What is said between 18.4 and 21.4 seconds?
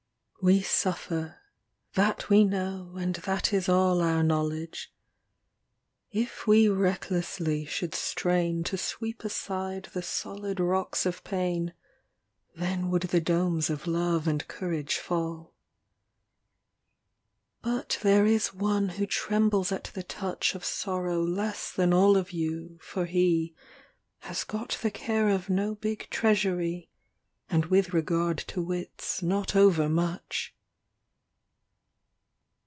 one who trembles at the touch Of sorrow